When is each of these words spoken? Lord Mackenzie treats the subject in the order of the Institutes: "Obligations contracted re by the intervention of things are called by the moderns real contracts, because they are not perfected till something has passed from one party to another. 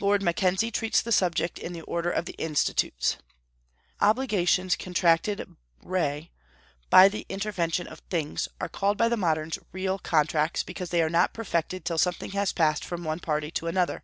Lord 0.00 0.22
Mackenzie 0.22 0.70
treats 0.70 1.02
the 1.02 1.12
subject 1.12 1.58
in 1.58 1.74
the 1.74 1.82
order 1.82 2.10
of 2.10 2.24
the 2.24 2.32
Institutes: 2.38 3.18
"Obligations 4.00 4.74
contracted 4.76 5.46
re 5.84 6.30
by 6.88 7.10
the 7.10 7.26
intervention 7.28 7.86
of 7.86 7.98
things 8.08 8.48
are 8.62 8.68
called 8.70 8.96
by 8.96 9.10
the 9.10 9.18
moderns 9.18 9.58
real 9.72 9.98
contracts, 9.98 10.62
because 10.62 10.88
they 10.88 11.02
are 11.02 11.10
not 11.10 11.34
perfected 11.34 11.84
till 11.84 11.98
something 11.98 12.30
has 12.30 12.50
passed 12.54 12.82
from 12.82 13.04
one 13.04 13.20
party 13.20 13.50
to 13.50 13.66
another. 13.66 14.02